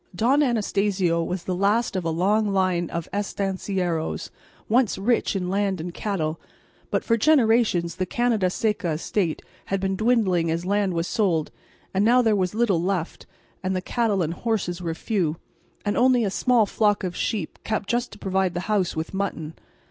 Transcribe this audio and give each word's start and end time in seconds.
Don 0.15 0.41
Anastacio 0.41 1.21
was 1.21 1.43
the 1.43 1.53
last 1.53 1.95
of 1.95 2.03
a 2.03 2.09
long 2.09 2.51
line 2.51 2.89
of 2.89 3.07
estancieros 3.13 4.31
once 4.67 4.97
rich 4.97 5.35
in 5.35 5.47
land 5.47 5.79
and 5.79 5.93
cattle, 5.93 6.39
but 6.89 7.03
for 7.03 7.17
generations 7.17 7.97
the 7.97 8.07
Canada 8.07 8.49
Seca 8.49 8.93
estate 8.93 9.43
had 9.65 9.79
been 9.79 9.95
dwindling 9.95 10.49
as 10.49 10.65
land 10.65 10.95
was 10.95 11.05
sold, 11.05 11.51
and 11.93 12.03
now 12.03 12.23
there 12.23 12.35
was 12.35 12.55
little 12.55 12.81
left, 12.81 13.27
and 13.61 13.75
the 13.75 13.79
cattle 13.79 14.23
and 14.23 14.33
horses 14.33 14.81
were 14.81 14.95
few, 14.95 15.35
and 15.85 15.95
only 15.95 16.23
a 16.25 16.31
small 16.31 16.65
flock 16.65 17.03
of 17.03 17.15
sheep 17.15 17.59
kept 17.63 17.87
just 17.87 18.11
to 18.11 18.17
provide 18.17 18.55
the 18.55 18.61
house 18.61 18.95
with 18.95 19.13
mutton. 19.13 19.53